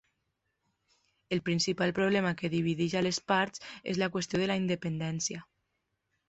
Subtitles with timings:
[1.33, 3.63] El principal problema que divideix a les parts
[3.95, 5.45] és la qüestió de la independència.